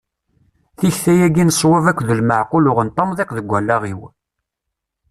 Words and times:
Tikta-agi 0.79 1.43
n 1.45 1.55
ṣwab 1.59 1.85
akked 1.91 2.09
lmeɛqul 2.19 2.69
uɣent 2.71 3.01
amḍiq 3.03 3.29
deg 3.37 3.49
wallaɣ-iw. 3.51 4.01